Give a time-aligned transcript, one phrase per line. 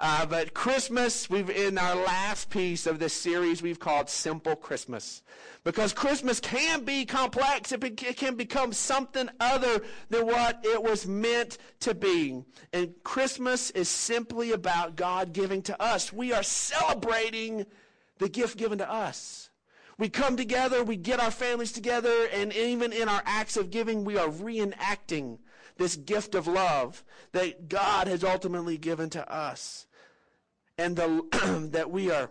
[0.00, 5.22] Uh, but Christmas, we've in our last piece of this series, we've called Simple Christmas.
[5.64, 7.72] Because Christmas can be complex.
[7.72, 12.44] It, be, it can become something other than what it was meant to be.
[12.72, 16.12] And Christmas is simply about God giving to us.
[16.12, 17.66] We are celebrating
[18.18, 19.50] the gift given to us.
[19.98, 24.04] We come together, we get our families together, and even in our acts of giving,
[24.04, 25.38] we are reenacting
[25.76, 27.02] this gift of love
[27.32, 29.87] that God has ultimately given to us
[30.78, 32.30] and the, that we are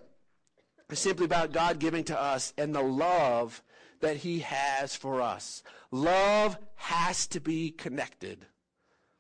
[0.94, 3.62] simply about God giving to us and the love
[3.99, 5.63] that he has for us.
[5.91, 8.45] Love has to be connected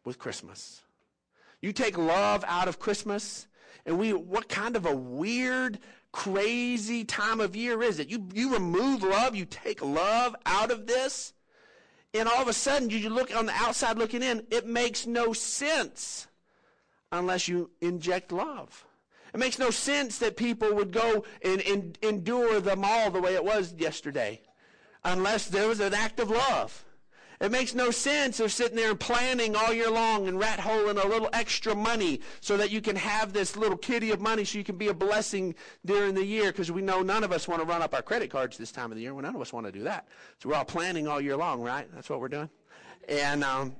[0.05, 0.81] with Christmas.
[1.61, 3.47] You take love out of Christmas,
[3.85, 5.79] and we, what kind of a weird,
[6.11, 8.09] crazy time of year is it?
[8.09, 11.33] You, you remove love, you take love out of this,
[12.13, 15.33] and all of a sudden you look on the outside looking in, it makes no
[15.33, 16.27] sense
[17.11, 18.86] unless you inject love.
[19.33, 23.35] It makes no sense that people would go and, and endure the mall the way
[23.35, 24.41] it was yesterday
[25.03, 26.85] unless there was an act of love.
[27.39, 30.97] It makes no sense of sitting there and planning all year long and rat holing
[30.97, 34.57] a little extra money so that you can have this little kitty of money so
[34.57, 35.53] you can be a blessing
[35.85, 38.31] during the year because we know none of us want to run up our credit
[38.31, 39.13] cards this time of the year.
[39.13, 40.07] Well, none of us want to do that.
[40.39, 41.87] So we're all planning all year long, right?
[41.93, 42.49] That's what we're doing.
[43.07, 43.75] And, um,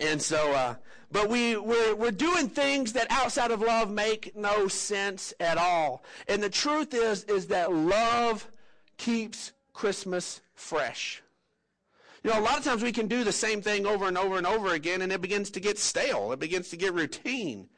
[0.00, 0.74] and so, uh,
[1.10, 6.04] but we, we're, we're doing things that outside of love make no sense at all.
[6.28, 8.48] And the truth is, is that love
[8.96, 11.22] keeps Christmas fresh.
[12.24, 14.36] You know, a lot of times we can do the same thing over and over
[14.36, 16.32] and over again, and it begins to get stale.
[16.32, 17.68] It begins to get routine.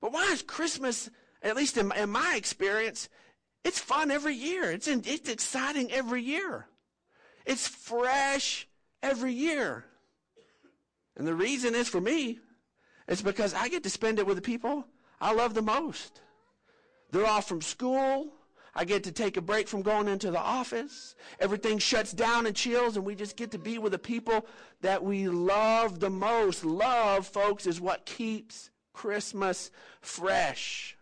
[0.00, 1.10] But why is Christmas,
[1.42, 3.10] at least in, in my experience,
[3.64, 4.70] it's fun every year.
[4.70, 6.66] It's, in, it's exciting every year.
[7.44, 8.66] It's fresh
[9.02, 9.84] every year.
[11.18, 12.38] And the reason is for me,
[13.08, 14.84] it's because I get to spend it with the people
[15.20, 16.20] I love the most.
[17.10, 18.28] They're off from school.
[18.74, 21.16] I get to take a break from going into the office.
[21.40, 24.46] Everything shuts down and chills, and we just get to be with the people
[24.82, 26.64] that we love the most.
[26.64, 30.96] Love, folks, is what keeps Christmas fresh.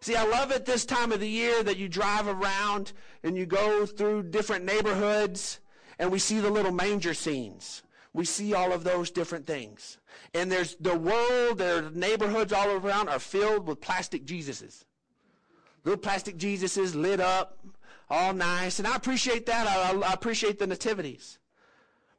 [0.00, 3.46] See, I love it this time of the year that you drive around and you
[3.46, 5.60] go through different neighborhoods
[5.98, 7.82] and we see the little manger scenes
[8.16, 9.98] we see all of those different things.
[10.32, 14.84] And there's the world, their neighborhoods all around are filled with plastic Jesuses.
[15.84, 17.58] Little plastic Jesuses lit up,
[18.08, 18.78] all nice.
[18.78, 19.66] And I appreciate that.
[19.66, 21.38] I, I appreciate the nativities.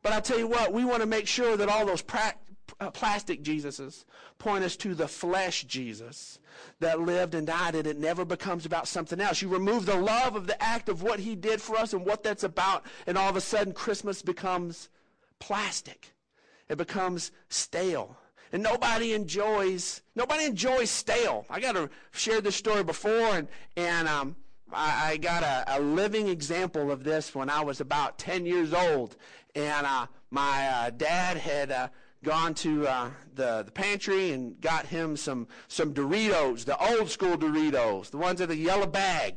[0.03, 2.35] But I tell you what, we want to make sure that all those pra-
[2.79, 4.05] uh, plastic Jesuses
[4.37, 6.37] point us to the flesh Jesus
[6.79, 9.41] that lived and died, and it never becomes about something else.
[9.41, 12.21] You remove the love of the act of what he did for us and what
[12.21, 14.89] that's about, and all of a sudden Christmas becomes
[15.39, 16.13] plastic.
[16.69, 18.17] It becomes stale.
[18.51, 21.45] And nobody enjoys, nobody enjoys stale.
[21.49, 24.35] I got to share this story before, and, and um,
[24.71, 28.73] I, I, got a, a, living example of this when I was about 10 years
[28.73, 29.17] old.
[29.53, 31.87] And uh, my uh, dad had uh,
[32.23, 37.37] gone to uh, the, the pantry and got him some, some Doritos, the old school
[37.37, 39.35] Doritos, the ones in the yellow bag.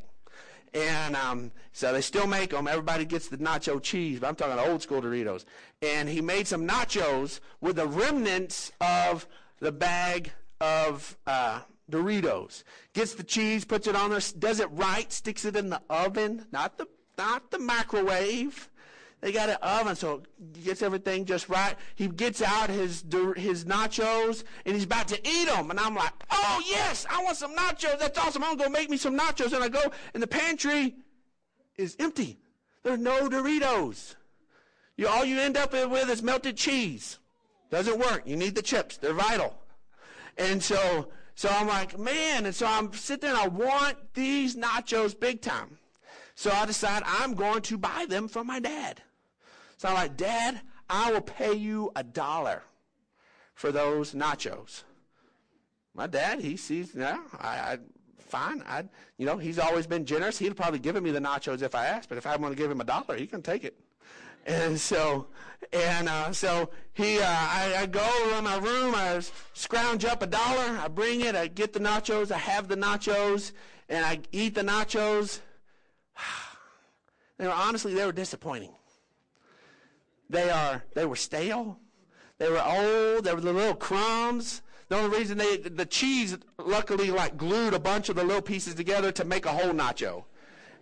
[0.73, 2.69] And um, so they still make them.
[2.69, 5.45] Everybody gets the nacho cheese, but I'm talking old school Doritos.
[5.83, 9.27] And he made some nachos with the remnants of
[9.59, 11.61] the bag of uh,
[11.91, 12.63] Doritos.
[12.93, 16.47] Gets the cheese, puts it on there, does it right, sticks it in the oven,
[16.53, 16.87] not the
[17.19, 18.70] not the microwave.
[19.21, 20.23] They got an oven, so
[20.65, 21.77] gets everything just right.
[21.95, 23.05] He gets out his
[23.37, 27.37] his nachos and he's about to eat them, and I'm like, "Oh yes, I want
[27.37, 27.99] some nachos.
[27.99, 28.43] That's awesome.
[28.43, 29.83] I'm gonna make me some nachos." And I go,
[30.15, 30.95] and the pantry
[31.77, 32.39] is empty.
[32.83, 34.15] There's no Doritos.
[34.97, 37.19] You, all you end up with is melted cheese.
[37.71, 38.23] Doesn't work.
[38.27, 38.97] You need the chips.
[38.97, 39.57] They're vital.
[40.37, 42.47] And so, so I'm like, man.
[42.47, 45.79] And so I'm sitting there and I want these nachos big time.
[46.35, 49.03] So I decide I'm going to buy them from my dad.
[49.81, 50.61] So I'm like, Dad,
[50.91, 52.63] I will pay you a dollar
[53.55, 54.83] for those nachos.
[55.95, 57.79] My dad, he sees, yeah, I, I
[58.19, 58.63] fine.
[58.69, 58.85] I,
[59.17, 60.37] you know, he's always been generous.
[60.37, 62.71] He'd probably given me the nachos if I asked, but if I want to give
[62.71, 63.75] him a dollar, he can take it.
[64.45, 65.29] And so,
[65.73, 69.23] and uh, so he, uh, I, I go around my room, I
[69.55, 73.53] scrounge up a dollar, I bring it, I get the nachos, I have the nachos,
[73.89, 75.41] and I eat the nachos.
[77.39, 78.75] They were honestly, they were disappointing.
[80.31, 81.79] They are they were stale.
[82.39, 83.25] They were old.
[83.25, 84.63] They were the little crumbs.
[84.89, 88.75] The only reason they the cheese luckily like glued a bunch of the little pieces
[88.75, 90.25] together to make a whole nacho.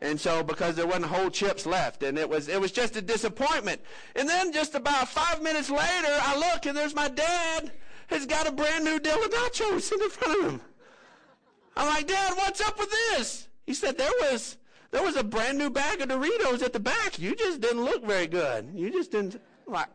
[0.01, 3.03] And so because there wasn't whole chips left and it was it was just a
[3.03, 3.81] disappointment.
[4.15, 7.73] And then just about 5 minutes later I look and there's my dad
[8.09, 10.61] has got a brand new deal of nachos in front of him.
[11.79, 13.47] I'm like, Dad, what's up with this?
[13.65, 14.57] He said, there was,
[14.91, 17.19] there was a brand new bag of Doritos at the back.
[17.19, 18.71] You just didn't look very good.
[18.75, 19.41] You just didn't.
[19.67, 19.89] Like,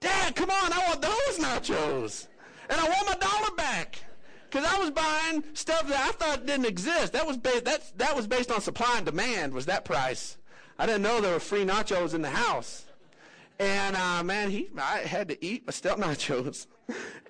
[0.00, 2.26] Dad, come on, I want those nachos.
[2.68, 4.02] And I want my dollar back.
[4.50, 7.12] Because I was buying stuff that I thought didn't exist.
[7.12, 10.36] That was, ba- that, that was based on supply and demand was that price.
[10.78, 12.84] I didn't know there were free nachos in the house.
[13.58, 16.66] And uh, man, he I had to eat my step nachos,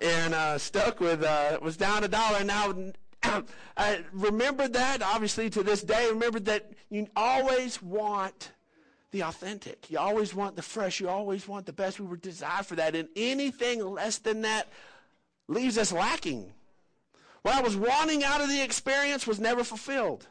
[0.01, 2.43] and uh, stuck with uh, was down a dollar.
[2.43, 2.73] Now
[3.35, 3.41] Uh,
[3.75, 6.07] I remembered that obviously to this day.
[6.09, 8.51] Remember that you always want
[9.09, 9.89] the authentic.
[9.89, 10.99] You always want the fresh.
[10.99, 11.99] You always want the best.
[11.99, 14.67] We were designed for that, and anything less than that
[15.47, 16.51] leaves us lacking.
[17.43, 20.27] What I was wanting out of the experience was never fulfilled.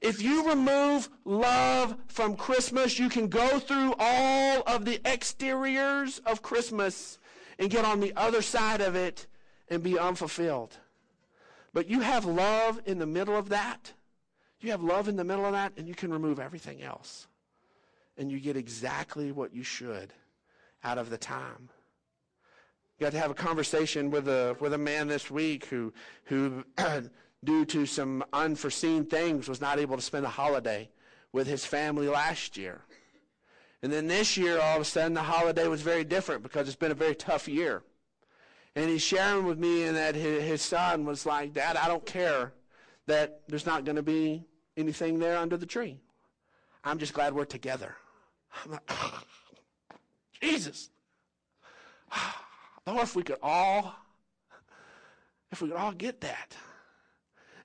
[0.00, 6.42] If you remove love from Christmas, you can go through all of the exteriors of
[6.42, 7.18] Christmas
[7.58, 9.26] and get on the other side of it
[9.68, 10.76] and be unfulfilled.
[11.72, 13.92] But you have love in the middle of that.
[14.60, 17.26] You have love in the middle of that, and you can remove everything else.
[18.16, 20.12] And you get exactly what you should
[20.84, 21.70] out of the time.
[23.00, 25.92] Got to have a conversation with a with a man this week who
[26.24, 26.64] who
[27.44, 30.88] due to some unforeseen things, was not able to spend a holiday
[31.32, 32.82] with his family last year.
[33.82, 36.76] And then this year, all of a sudden, the holiday was very different because it's
[36.76, 37.82] been a very tough year.
[38.74, 42.52] And he's sharing with me and that his son was like, Dad, I don't care
[43.06, 44.44] that there's not going to be
[44.76, 46.00] anything there under the tree.
[46.84, 47.94] I'm just glad we're together.
[48.64, 48.90] I'm like,
[50.40, 50.90] Jesus.
[52.84, 53.94] Oh, if we could all,
[55.52, 56.56] if we could all get that.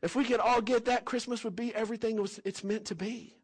[0.03, 3.35] If we could all get that, Christmas would be everything it's meant to be.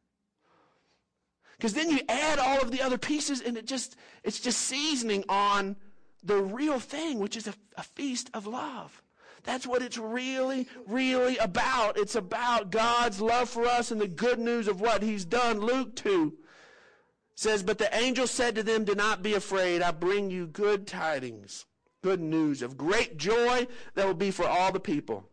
[1.57, 5.23] Because then you add all of the other pieces and it just, it's just seasoning
[5.29, 5.75] on
[6.23, 9.01] the real thing, which is a, a feast of love.
[9.43, 11.97] That's what it's really, really about.
[11.97, 15.59] It's about God's love for us and the good news of what He's done.
[15.59, 16.33] Luke 2
[17.35, 19.81] says, But the angel said to them, Do not be afraid.
[19.81, 21.65] I bring you good tidings,
[22.01, 25.27] good news of great joy that will be for all the people.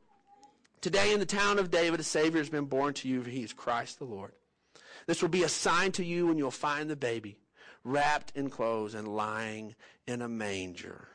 [0.81, 3.23] Today in the town of David, a Savior has been born to you.
[3.23, 4.33] He is Christ the Lord.
[5.07, 7.37] This will be a sign to you when you'll find the baby
[7.85, 9.75] wrapped in clothes and lying
[10.07, 11.09] in a manger.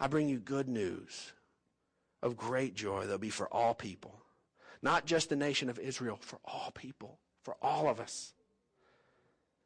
[0.00, 1.32] I bring you good news
[2.22, 4.14] of great joy that'll be for all people.
[4.82, 8.32] Not just the nation of Israel, for all people, for all of us.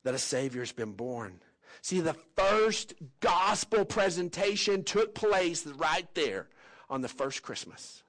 [0.05, 1.41] That a Savior has been born.
[1.83, 6.49] See, the first gospel presentation took place right there
[6.89, 8.03] on the first Christmas.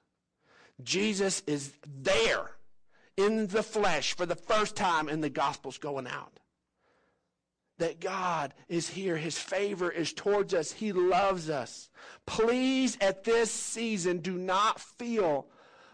[0.82, 2.50] Jesus is there
[3.16, 6.38] in the flesh for the first time in the Gospels going out.
[7.78, 9.16] That God is here.
[9.16, 10.72] His favor is towards us.
[10.72, 11.90] He loves us.
[12.26, 15.46] Please, at this season, do not feel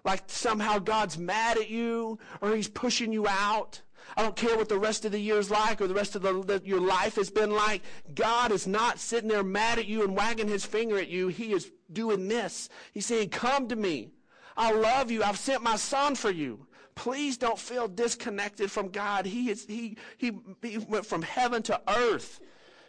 [0.05, 3.83] like somehow God's mad at you or He's pushing you out.
[4.17, 6.33] I don't care what the rest of the year's like or the rest of the,
[6.43, 7.83] the, your life has been like.
[8.15, 11.29] God is not sitting there mad at you and wagging his finger at you.
[11.29, 12.69] He is doing this.
[12.93, 14.11] He's saying, Come to me.
[14.57, 15.23] I love you.
[15.23, 16.67] I've sent my son for you.
[16.95, 19.27] Please don't feel disconnected from God.
[19.27, 20.33] He, is, he, he,
[20.63, 22.41] he went from heaven to earth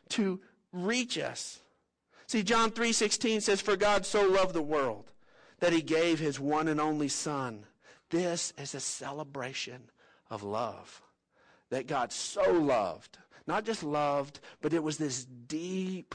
[0.10, 0.40] to
[0.72, 1.62] reach us.
[2.28, 5.12] See, John 3.16 says, For God so loved the world
[5.60, 7.66] that he gave his one and only son.
[8.09, 9.90] This is a celebration
[10.30, 11.02] of love.
[11.69, 16.14] That God so loved, not just loved, but it was this deep,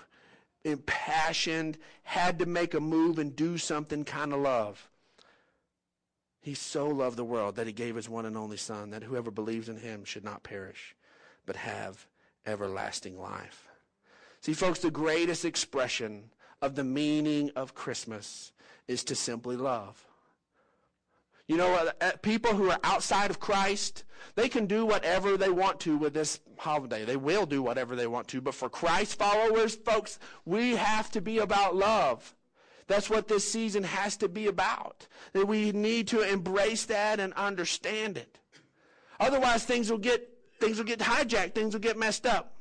[0.65, 4.90] impassioned, had to make a move and do something kind of love.
[6.41, 9.31] He so loved the world that he gave his one and only Son, that whoever
[9.31, 10.97] believes in him should not perish,
[11.45, 12.07] but have
[12.47, 13.69] everlasting life.
[14.41, 16.31] See, folks, the greatest expression
[16.63, 18.53] of the meaning of Christmas
[18.89, 20.07] is to simply love.
[21.47, 24.05] You know, uh, people who are outside of Christ,
[24.37, 27.05] they can do whatever they want to with this holiday.
[27.05, 28.41] They will do whatever they want to.
[28.41, 32.35] But for Christ followers, folks, we have to be about love.
[32.91, 35.07] That's what this season has to be about.
[35.33, 38.41] That we need to embrace that and understand it.
[39.21, 40.29] Otherwise, things will get
[40.59, 41.55] things will get hijacked.
[41.55, 42.57] Things will get messed up.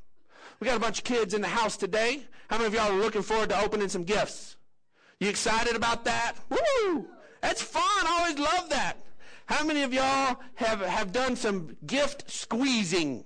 [0.59, 2.27] We got a bunch of kids in the house today.
[2.47, 4.55] How many of y'all are looking forward to opening some gifts?
[5.19, 6.33] You excited about that?
[6.51, 7.07] Woo!
[7.41, 7.81] That's fun.
[7.83, 8.97] I always love that.
[9.47, 13.25] How many of y'all have, have done some gift squeezing?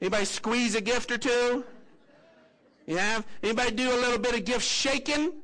[0.00, 1.64] Anybody squeeze a gift or two?
[2.86, 3.24] You have?
[3.40, 5.39] Anybody do a little bit of gift shaking?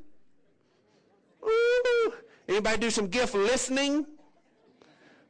[1.46, 2.12] Ooh.
[2.48, 4.06] Anybody do some gift listening?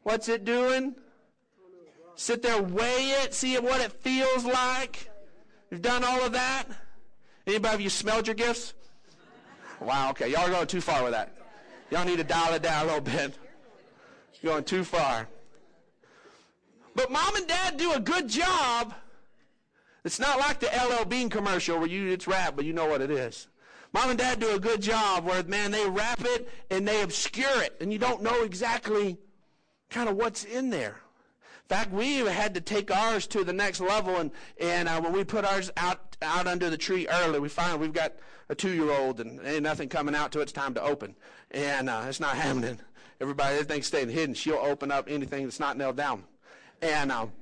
[0.02, 0.94] What's it doing?
[2.14, 5.10] Sit there, weigh it, see what it feels like.
[5.70, 6.64] You've done all of that?
[7.46, 8.74] Anybody of you smelled your gifts?
[9.80, 10.30] Wow, okay.
[10.30, 11.36] Y'all are going too far with that.
[11.90, 13.38] Y'all need to dial it down a little bit.
[14.40, 15.28] You're going too far.
[16.94, 18.94] But mom and dad do a good job.
[20.04, 23.02] It's not like the LL Bean commercial where you it's rap, but you know what
[23.02, 23.48] it is.
[23.96, 27.62] Mom and dad do a good job where, man, they wrap it and they obscure
[27.62, 29.16] it, and you don't know exactly
[29.88, 31.00] kind of what's in there.
[31.62, 35.14] In fact, we had to take ours to the next level, and, and uh, when
[35.14, 38.12] we put ours out, out under the tree early, we find we've got
[38.50, 40.42] a two-year-old and ain't nothing coming out till.
[40.42, 41.16] It's time to open.
[41.50, 42.78] And uh, it's not happening.
[43.18, 44.34] Everybody, everything's staying hidden.
[44.34, 46.24] She'll open up anything that's not nailed down.
[46.82, 47.32] And, um,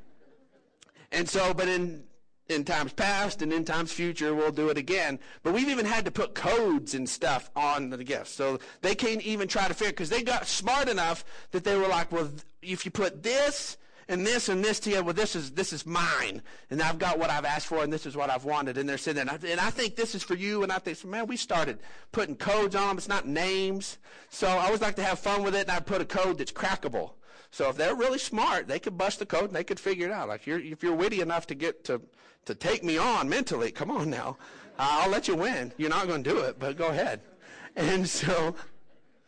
[1.10, 2.04] and so, but in
[2.48, 5.18] in times past and in times future we'll do it again.
[5.42, 8.32] But we've even had to put codes and stuff on the gifts.
[8.32, 11.88] So they can't even try to figure because they got smart enough that they were
[11.88, 12.30] like well
[12.62, 16.42] if you put this and this and this together well this is this is mine.
[16.70, 18.76] And i've got what i've asked for and this is what i've wanted.
[18.76, 19.38] And they're sitting there.
[19.50, 20.62] And i, think this is for you.
[20.62, 21.78] And i think man we started
[22.12, 23.96] putting codes on them it's not names.
[24.28, 25.62] So i always like to have fun with it.
[25.62, 27.12] And i put a code that's crackable
[27.54, 30.12] so if they're really smart, they could bust the code and they could figure it
[30.12, 30.26] out.
[30.26, 32.00] Like you're, if you're witty enough to get to
[32.46, 33.70] to take me on mentally.
[33.70, 34.36] Come on now.
[34.76, 35.72] I'll let you win.
[35.76, 37.20] You're not going to do it, but go ahead.
[37.76, 38.54] And so,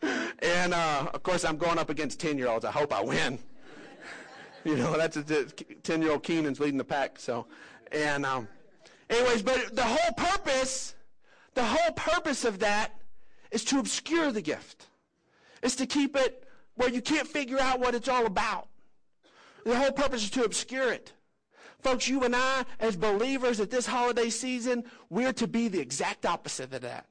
[0.01, 2.63] and uh, of course, I'm going up against 10 year olds.
[2.63, 3.39] I hope I win.
[4.63, 7.19] you know, that's a 10 year old Keenan's leading the pack.
[7.19, 7.47] So,
[7.91, 8.47] and, um,
[9.09, 10.95] anyways, but the whole purpose,
[11.55, 12.93] the whole purpose of that
[13.51, 14.87] is to obscure the gift,
[15.61, 16.46] is to keep it
[16.77, 18.67] where you can't figure out what it's all about.
[19.65, 21.11] The whole purpose is to obscure it.
[21.81, 26.25] Folks, you and I, as believers at this holiday season, we're to be the exact
[26.25, 27.05] opposite of that.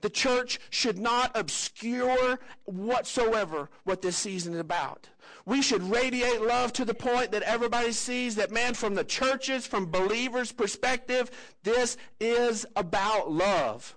[0.00, 5.08] The church should not obscure whatsoever what this season is about.
[5.44, 9.66] We should radiate love to the point that everybody sees that, man, from the churches,
[9.66, 11.30] from believers' perspective,
[11.64, 13.96] this is about love.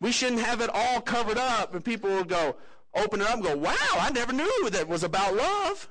[0.00, 2.56] We shouldn't have it all covered up and people will go,
[2.94, 5.88] open it up and go, wow, I never knew that was about love.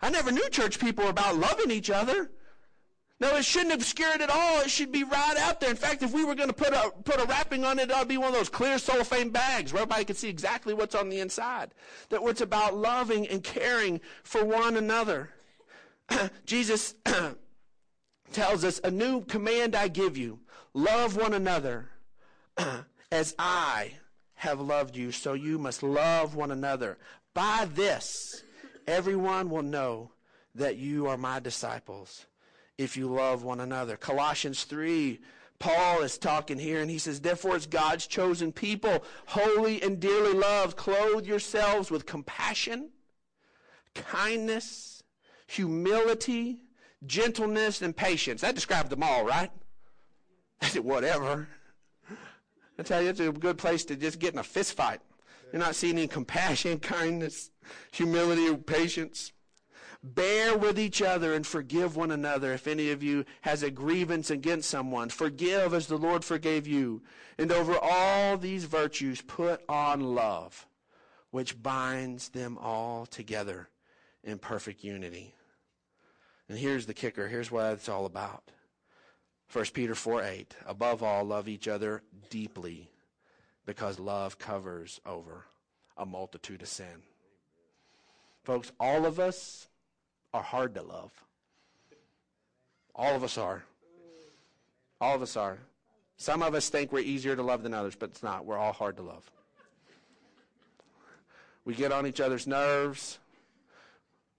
[0.00, 2.30] I never knew church people were about loving each other.
[3.20, 4.62] No, it shouldn't obscure it at all.
[4.62, 5.70] It should be right out there.
[5.70, 7.94] In fact, if we were going to put a, put a wrapping on it, it
[7.96, 11.08] to be one of those clear cellophane bags where everybody can see exactly what's on
[11.08, 11.72] the inside.
[12.08, 15.30] That it's about loving and caring for one another.
[16.46, 16.96] Jesus
[18.32, 20.40] tells us, a new command I give you.
[20.74, 21.90] Love one another
[23.12, 23.92] as I
[24.42, 26.98] have loved you, so you must love one another.
[27.32, 28.42] By this,
[28.88, 30.10] everyone will know
[30.56, 32.26] that you are my disciples
[32.76, 33.96] if you love one another.
[33.96, 35.20] Colossians 3,
[35.60, 40.32] Paul is talking here and he says, Therefore, as God's chosen people, holy and dearly
[40.32, 42.90] loved, clothe yourselves with compassion,
[43.94, 45.04] kindness,
[45.46, 46.58] humility,
[47.06, 48.40] gentleness, and patience.
[48.40, 49.52] That describes them all, right?
[50.60, 51.46] I said, whatever.
[52.78, 55.00] I tell you, it's a good place to just get in a fist fight.
[55.52, 57.50] You're not seeing any compassion, kindness,
[57.92, 59.32] humility, or patience.
[60.04, 64.30] Bear with each other and forgive one another if any of you has a grievance
[64.30, 65.10] against someone.
[65.10, 67.02] Forgive as the Lord forgave you.
[67.38, 70.66] And over all these virtues, put on love,
[71.30, 73.68] which binds them all together
[74.24, 75.36] in perfect unity.
[76.48, 77.28] And here's the kicker.
[77.28, 78.50] Here's what it's all about.
[79.52, 80.56] 1 Peter 4 8.
[80.66, 82.88] Above all, love each other deeply
[83.66, 85.44] because love covers over
[85.96, 87.02] a multitude of sin.
[88.44, 89.68] Folks, all of us
[90.32, 91.12] are hard to love.
[92.94, 93.62] All of us are.
[95.00, 95.58] All of us are.
[96.16, 98.46] Some of us think we're easier to love than others, but it's not.
[98.46, 99.30] We're all hard to love.
[101.64, 103.18] We get on each other's nerves.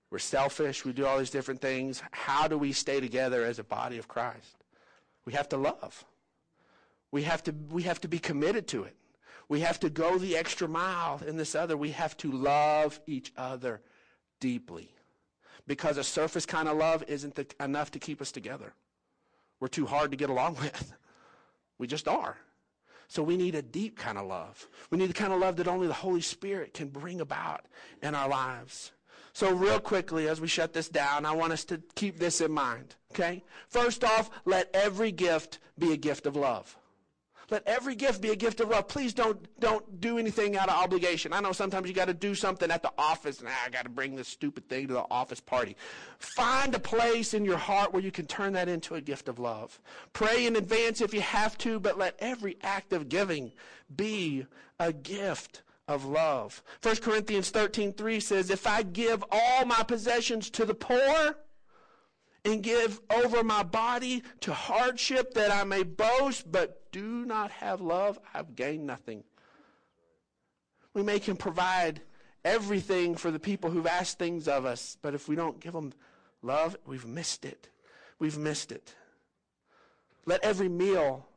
[0.10, 0.86] We're selfish.
[0.86, 2.02] We do all these different things.
[2.12, 4.63] How do we stay together as a body of Christ?
[5.26, 6.06] We have to love.
[7.12, 8.96] We have to, we have to be committed to it.
[9.50, 11.78] We have to go the extra mile in this other.
[11.78, 13.82] We have to love each other
[14.40, 14.90] deeply
[15.68, 18.74] because a surface kind of love isn't the, enough to keep us together.
[19.60, 20.94] We're too hard to get along with.
[21.78, 22.38] We just are.
[23.08, 24.68] So we need a deep kind of love.
[24.90, 27.66] We need the kind of love that only the Holy Spirit can bring about
[28.02, 28.92] in our lives.
[29.34, 32.52] So real quickly, as we shut this down, I want us to keep this in
[32.52, 32.96] mind.
[33.12, 33.44] Okay?
[33.68, 36.78] First off, let every gift be a gift of love.
[37.50, 38.88] Let every gift be a gift of love.
[38.88, 41.34] Please don't, don't do anything out of obligation.
[41.34, 43.84] I know sometimes you got to do something at the office, and ah, I got
[43.84, 45.76] to bring this stupid thing to the office party.
[46.20, 49.40] Find a place in your heart where you can turn that into a gift of
[49.40, 49.80] love.
[50.14, 53.52] Pray in advance if you have to, but let every act of giving
[53.96, 54.46] be
[54.80, 56.64] a gift of love.
[56.82, 61.36] 1 Corinthians 13:3 says, "If I give all my possessions to the poor,
[62.46, 67.82] and give over my body to hardship that I may boast, but do not have
[67.82, 69.24] love, I've gained nothing.
[70.94, 72.02] We may can provide
[72.44, 75.94] everything for the people who've asked things of us, but if we don't give them
[76.42, 77.70] love, we've missed it.
[78.20, 78.94] We've missed it.
[80.26, 81.28] Let every meal,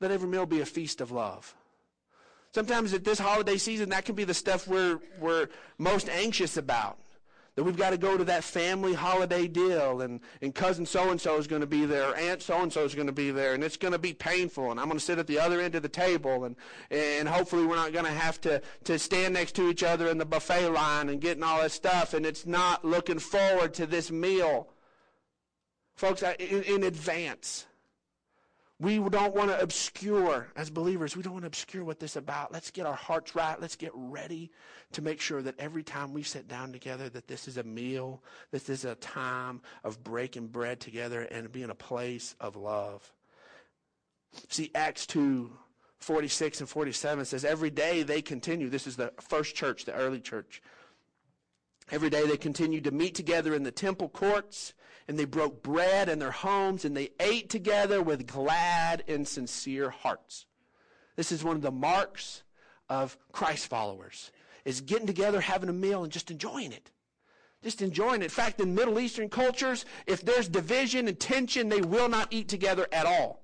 [0.00, 1.54] let every meal be a feast of love.
[2.52, 6.98] Sometimes at this holiday season, that can be the stuff we're, we're most anxious about.
[7.56, 11.20] That we've got to go to that family holiday deal, and, and cousin so and
[11.20, 13.54] so is going to be there, aunt so and so is going to be there,
[13.54, 15.74] and it's going to be painful, and I'm going to sit at the other end
[15.74, 16.54] of the table, and,
[16.92, 20.18] and hopefully we're not going to have to, to stand next to each other in
[20.18, 24.12] the buffet line and getting all that stuff, and it's not looking forward to this
[24.12, 24.68] meal.
[25.96, 27.66] Folks, in, in advance,
[28.80, 32.16] we don't want to obscure, as believers, we don't want to obscure what this is
[32.16, 32.50] about.
[32.50, 33.60] Let's get our hearts right.
[33.60, 34.50] Let's get ready
[34.92, 38.22] to make sure that every time we sit down together, that this is a meal,
[38.50, 43.12] this is a time of breaking bread together and being a place of love.
[44.48, 45.50] See, Acts 2,
[45.98, 48.70] 46 and 47 says, every day they continue.
[48.70, 50.62] This is the first church, the early church.
[51.90, 54.72] Every day they continued to meet together in the temple courts
[55.10, 59.90] and they broke bread in their homes and they ate together with glad and sincere
[59.90, 60.46] hearts.
[61.16, 62.44] This is one of the marks
[62.88, 64.30] of Christ followers
[64.64, 66.92] is getting together, having a meal, and just enjoying it.
[67.60, 68.26] Just enjoying it.
[68.26, 72.46] In fact, in Middle Eastern cultures, if there's division and tension, they will not eat
[72.46, 73.42] together at all.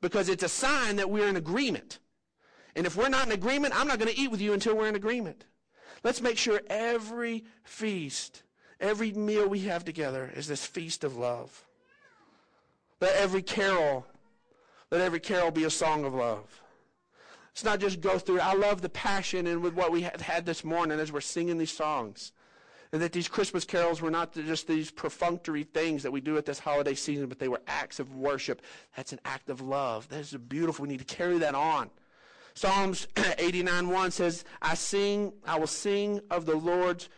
[0.00, 1.98] Because it's a sign that we're in agreement.
[2.74, 4.88] And if we're not in agreement, I'm not going to eat with you until we're
[4.88, 5.44] in agreement.
[6.02, 8.44] Let's make sure every feast
[8.80, 11.64] Every meal we have together is this feast of love.
[13.00, 14.06] Let every carol,
[14.90, 16.62] let every carol be a song of love.
[17.52, 18.40] It's not just go through.
[18.40, 21.72] I love the passion and with what we had, this morning as we're singing these
[21.72, 22.32] songs.
[22.92, 26.46] And that these Christmas carols were not just these perfunctory things that we do at
[26.46, 28.62] this holiday season, but they were acts of worship.
[28.96, 30.08] That's an act of love.
[30.08, 30.84] That is beautiful.
[30.84, 31.90] We need to carry that on.
[32.54, 33.06] Psalms
[33.38, 37.08] 89 1 says, I sing, I will sing of the Lord's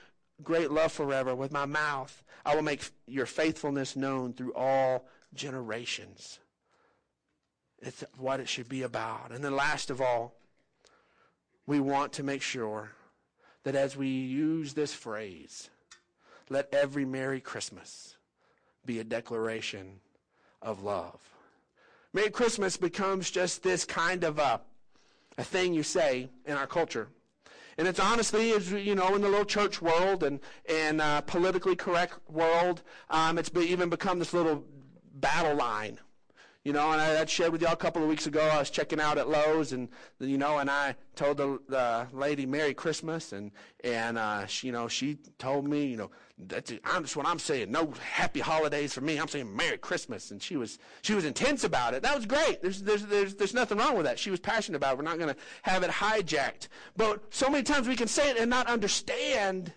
[0.43, 1.35] great love forever.
[1.35, 6.39] With my mouth, I will make your faithfulness known through all generations.
[7.81, 9.33] It's what it should be about.
[9.33, 10.35] And then, last of all,
[11.67, 12.93] we want to make sure
[13.65, 15.71] that as we use this phrase,
[16.49, 18.17] let every Merry Christmas
[18.85, 20.01] be a declaration
[20.61, 21.21] of love.
[22.13, 24.61] Merry Christmas becomes just this kind of a,
[25.39, 27.09] a thing you say in our culture.
[27.79, 31.77] And it's honestly, as you know, in the little church world and and uh, politically
[31.77, 34.65] correct world, um, it's be, even become this little
[35.15, 35.99] battle line.
[36.65, 38.41] You know, and I, shared with y'all a couple of weeks ago.
[38.41, 39.89] I was checking out at Lowe's, and
[40.21, 43.51] you know, and I told the, the lady Merry Christmas, and
[43.83, 47.71] and uh, she, you know, she told me, you know, that's, that's what I'm saying.
[47.71, 49.19] No happy holidays for me.
[49.19, 50.31] I'm saying Merry Christmas.
[50.31, 52.03] And she was, she was intense about it.
[52.03, 52.63] That was great.
[52.63, 54.19] There's, there's, there's, there's nothing wrong with that.
[54.19, 54.99] She was passionate about it.
[54.99, 56.69] We're not going to have it hijacked.
[56.97, 59.73] But so many times we can say it and not understand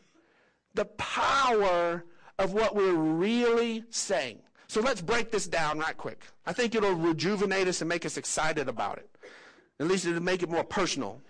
[0.74, 2.06] the power
[2.38, 4.40] of what we're really saying.
[4.68, 6.24] So let's break this down right quick.
[6.46, 9.10] I think it'll rejuvenate us and make us excited about it.
[9.80, 11.22] At least it'll make it more personal.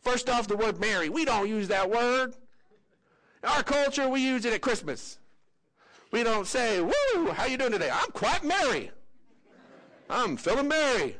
[0.00, 1.08] First off, the word Merry.
[1.08, 2.34] We don't use that word.
[3.42, 5.18] In our culture, we use it at Christmas.
[6.10, 7.90] We don't say, woo, how you doing today?
[7.92, 8.90] I'm quite merry.
[10.08, 11.16] I'm feeling merry.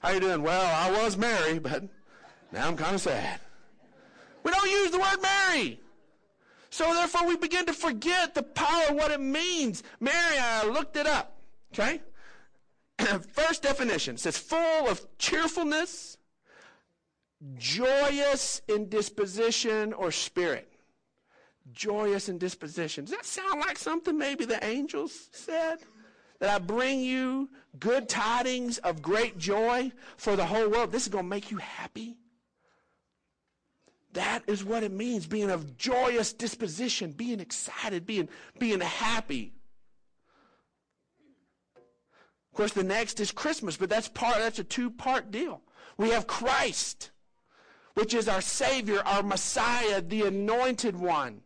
[0.00, 0.42] How you doing?
[0.42, 1.84] Well, I was merry, but
[2.50, 3.38] now I'm kind of sad.
[4.42, 5.80] We don't use the word merry.
[6.72, 9.82] So therefore we begin to forget the power what it means.
[10.00, 11.36] Merry, I looked it up.
[11.70, 12.00] Okay?
[13.32, 16.16] First definition says full of cheerfulness,
[17.58, 20.72] joyous in disposition or spirit.
[21.72, 23.04] Joyous in disposition.
[23.04, 25.80] Does that sound like something maybe the angels said?
[26.40, 30.90] That I bring you good tidings of great joy for the whole world.
[30.90, 32.16] This is going to make you happy.
[34.12, 39.54] That is what it means, being of joyous disposition, being excited, being, being happy.
[42.52, 45.62] Of course, the next is Christmas, but that's part, that's a two-part deal.
[45.96, 47.12] We have Christ
[47.94, 51.42] which is our Savior, our Messiah, the anointed one.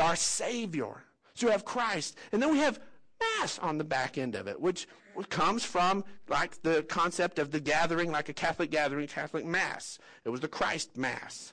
[0.00, 1.04] Our Savior.
[1.34, 2.16] So we have Christ.
[2.32, 2.80] And then we have
[3.20, 4.88] Mass on the back end of it, which
[5.28, 9.98] comes from like the concept of the gathering, like a Catholic gathering, Catholic Mass.
[10.24, 11.52] It was the Christ Mass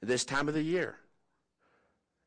[0.00, 0.96] this time of the year.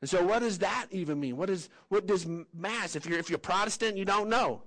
[0.01, 1.37] And so what does that even mean?
[1.37, 2.95] What is what does Mass?
[2.95, 4.63] If you're if you're Protestant, you don't know.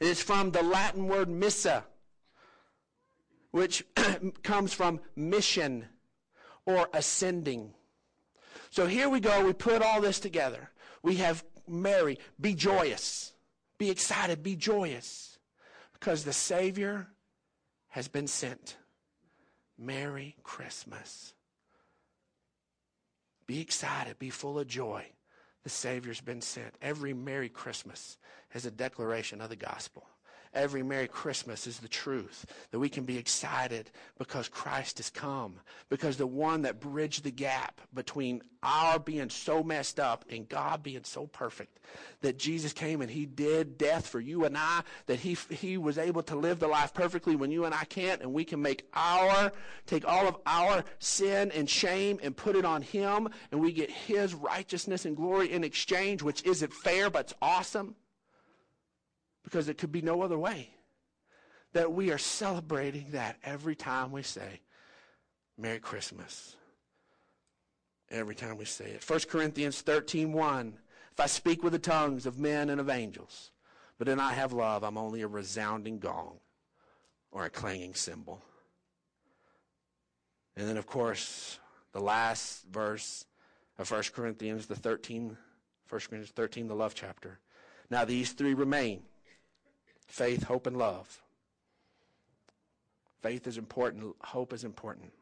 [0.00, 1.84] It's from the Latin word missa,
[3.50, 3.84] which
[4.42, 5.86] comes from mission
[6.66, 7.74] or ascending.
[8.70, 9.44] So here we go.
[9.44, 10.70] We put all this together.
[11.02, 12.18] We have Merry.
[12.40, 13.32] Be joyous.
[13.80, 14.42] Be excited.
[14.42, 15.38] Be joyous.
[15.94, 17.08] Because the Savior
[17.88, 18.76] has been sent.
[19.78, 21.32] Merry Christmas.
[23.46, 25.06] Be excited, be full of joy.
[25.64, 26.74] The Savior's been sent.
[26.82, 28.18] Every Merry Christmas
[28.54, 30.06] is a declaration of the gospel
[30.54, 32.46] every Merry Christmas is the truth.
[32.70, 35.54] That we can be excited because Christ has come.
[35.88, 40.82] Because the one that bridged the gap between our being so messed up and God
[40.82, 41.78] being so perfect.
[42.20, 44.82] That Jesus came and he did death for you and I.
[45.06, 48.20] That he, he was able to live the life perfectly when you and I can't.
[48.20, 49.52] And we can make our,
[49.86, 53.28] take all of our sin and shame and put it on him.
[53.50, 57.94] And we get his righteousness and glory in exchange, which isn't fair, but it's awesome
[59.44, 60.70] because it could be no other way.
[61.72, 64.60] That we are celebrating that every time we say,
[65.56, 66.56] Merry Christmas.
[68.10, 69.08] Every time we say it.
[69.08, 70.78] 1 Corinthians 13 1.
[71.12, 73.50] If I speak with the tongues of men and of angels,
[73.98, 76.38] but do not have love, I'm only a resounding gong
[77.30, 78.42] or a clanging cymbal.
[80.56, 81.58] And then, of course,
[81.92, 83.26] the last verse
[83.78, 85.36] of 1 Corinthians, the 13, 1
[85.88, 87.38] Corinthians 13, the love chapter.
[87.90, 89.02] Now these three remain
[90.10, 91.22] faith, hope, and love.
[93.22, 95.12] Faith is important, hope is important.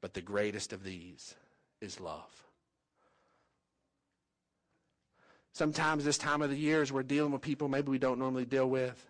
[0.00, 1.34] But the greatest of these
[1.80, 2.44] is love.
[5.52, 8.44] Sometimes this time of the year, as we're dealing with people maybe we don't normally
[8.44, 9.06] deal with,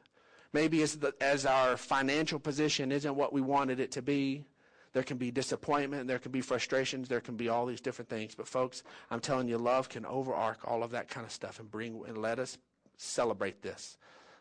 [0.52, 4.44] maybe as, the, as our financial position isn't what we wanted it to be,
[4.92, 8.34] there can be disappointment, there can be frustrations, there can be all these different things.
[8.34, 11.70] But folks, I'm telling you, love can overarch all of that kind of stuff and
[11.70, 12.56] bring and let us
[12.96, 13.96] celebrate this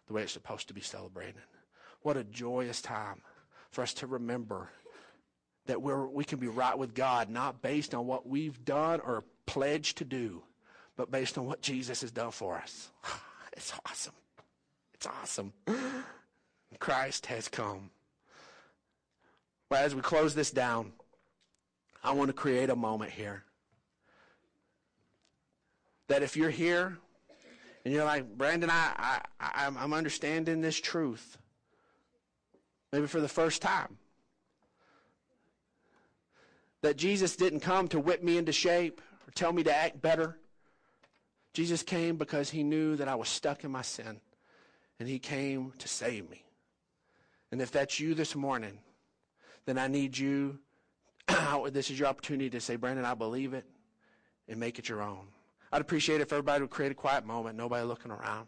[0.08, 1.42] the way it's supposed to be celebrated.
[2.02, 3.22] What a joyous time
[3.72, 4.70] for us to remember
[5.66, 9.24] that we're, we can be right with God, not based on what we've done or
[9.46, 10.44] pledged to do,
[10.96, 12.92] but based on what Jesus has done for us.
[13.58, 14.14] It's awesome.
[14.94, 15.54] It's awesome.
[16.80, 17.90] Christ has come.
[19.70, 20.92] Well, as we close this down,
[22.04, 23.44] I want to create a moment here.
[26.10, 26.98] That if you're here
[27.86, 31.38] and you're like, Brandon, I, I, I'm understanding this truth.
[32.92, 33.98] Maybe for the first time.
[36.82, 40.36] That Jesus didn't come to whip me into shape or tell me to act better.
[41.54, 44.20] Jesus came because he knew that I was stuck in my sin.
[45.00, 46.44] And he came to save me.
[47.52, 48.80] And if that's you this morning,
[49.66, 50.58] then I need you.
[51.72, 53.66] this is your opportunity to say, Brandon, I believe it,
[54.48, 55.28] and make it your own.
[55.76, 58.48] I'd appreciate if everybody would create a quiet moment, nobody looking around.